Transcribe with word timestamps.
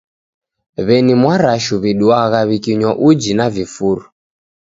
W'eni 0.85 1.13
mwarashu 1.21 1.73
w'iduagha 1.83 2.39
wikinywa 2.49 2.91
uji 3.09 3.31
na 3.37 3.47
vifuru. 3.55 4.03